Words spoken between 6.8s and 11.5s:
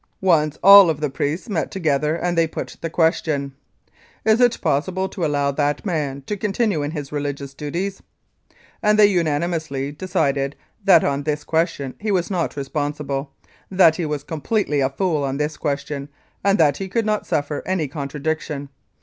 in his religious duties?" And they unanimously decided that on this